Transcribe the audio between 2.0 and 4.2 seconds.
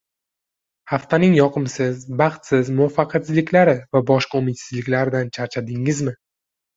baxtsiz muvaffaqiyatsizliklari va